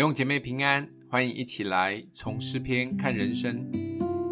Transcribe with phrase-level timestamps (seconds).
[0.00, 3.70] 弟兄姐妹平安，欢迎一起来从诗篇看人生。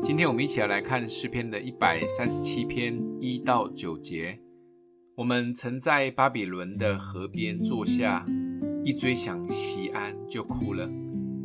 [0.03, 4.41] 今天我们一起来看诗篇的一百三十七篇一到九节。
[5.15, 8.25] 我们曾在巴比伦的河边坐下，
[8.83, 10.89] 一追想锡安就哭了。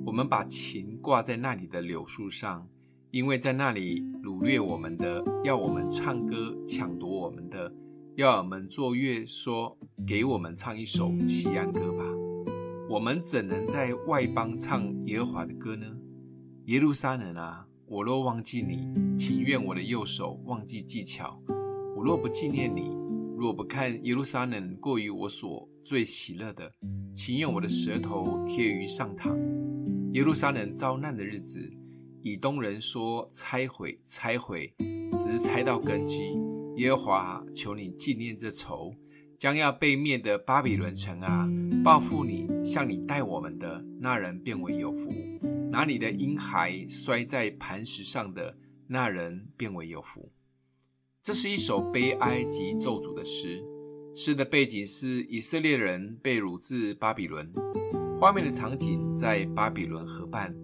[0.05, 2.65] 我们把琴挂在那里的柳树上，
[3.11, 7.69] 因为在那里掳掠我们的，要我们唱歌抢夺我们的，
[8.15, 9.77] 要我们作乐说，
[10.07, 12.05] 给我们唱一首锡安歌吧。
[12.93, 15.87] 我们怎能在外邦唱耶和华的歌呢？
[16.65, 21.41] 耶路撒冷啊，我若忘记你，情愿我的右手忘记技巧。
[21.97, 22.91] 我若不纪念你，
[23.35, 26.71] 若不看耶路撒冷过于我所最喜乐的，
[27.15, 29.35] 情愿我的舌头贴于上膛。
[30.13, 31.67] 耶路撒冷遭难的日子，
[32.21, 34.71] 以东人说拆毁，拆毁，
[35.13, 36.39] 直拆到根基。
[36.75, 38.93] 耶和华，求你纪念这仇。
[39.43, 41.45] 将要被灭的巴比伦城啊，
[41.83, 45.11] 报复你，向你待我们的那人便为有福；
[45.69, 48.55] 拿你的婴孩摔在磐石上的
[48.87, 50.31] 那人便为有福。
[51.21, 53.61] 这是一首悲哀及咒诅的诗。
[54.15, 57.51] 诗的背景是以色列人被掳至巴比伦，
[58.21, 60.55] 画面的场景在巴比伦河畔。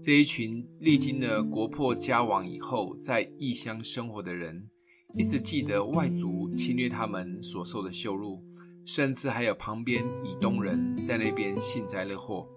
[0.00, 4.68] 这一群历经了国破家亡以后，在异乡生活的人。
[5.16, 8.42] 一直记得外族侵略他们所受的羞辱，
[8.84, 12.48] 甚至还有旁边以东人在那边幸灾乐祸。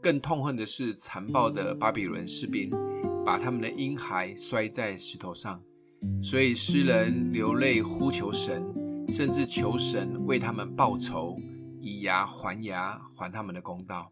[0.00, 2.70] 更痛恨的是残暴的巴比伦士兵，
[3.24, 5.62] 把他们的婴孩摔在石头上。
[6.22, 8.62] 所以诗人流泪呼求神，
[9.08, 11.36] 甚至求神为他们报仇，
[11.80, 14.10] 以牙还牙，还他们的公道。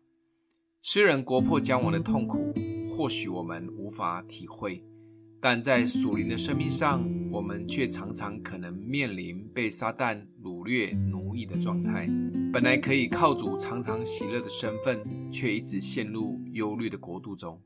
[0.82, 2.54] 诗人国破家亡的痛苦，
[2.88, 4.82] 或许我们无法体会。
[5.42, 12.06] 但在属灵的生命上，我们却常常可能面临被撒旦掳掠奴役的状态。
[12.52, 15.00] 本来可以靠主常常喜乐的身份，
[15.32, 17.58] 却一直陷入忧虑的国度中。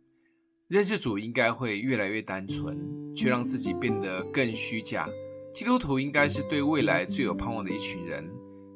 [0.69, 2.79] 认识主应该会越来越单纯，
[3.15, 5.09] 却让自己变得更虚假。
[5.53, 8.25] 基督徒应该是对未来最有盼望的一群人，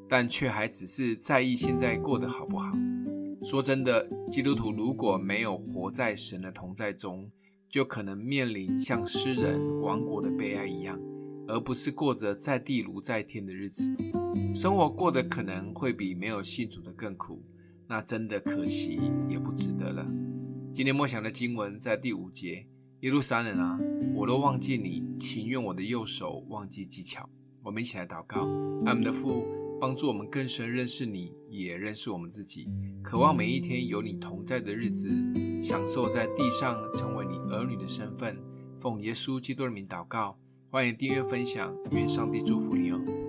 [0.08, 2.72] 但却还只是在意现在过得好不好。
[3.44, 7.30] 说真的，基督徒如果没有活在神的同在中，
[7.68, 10.98] 就可能面临像诗人亡国的悲哀一样，
[11.46, 13.84] 而不是过着在地如在天的日子。
[14.54, 17.42] 生活过得可能会比没有信主的更苦，
[17.86, 20.06] 那真的可惜也不值得了。
[20.72, 22.66] 今天默想的经文在第五节：
[23.00, 23.78] 耶路撒冷啊，
[24.14, 27.28] 我若忘记你，情愿我的右手忘记技巧。
[27.62, 28.42] 我们一起来祷告，
[28.86, 29.44] 阿们的父，
[29.80, 32.68] 帮助我们更深认识你，也认识我们自己，
[33.02, 35.10] 渴望每一天有你同在的日子，
[35.62, 37.17] 享受在地上成为
[37.50, 38.36] 儿女的身份。
[38.78, 40.38] 奉耶稣基督的名祷告，
[40.70, 43.27] 欢迎订阅分享，愿上帝祝福你哦。